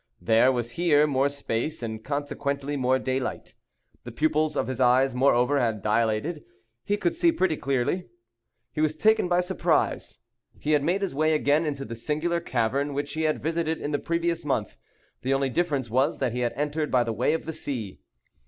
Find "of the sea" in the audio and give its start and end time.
17.35-17.99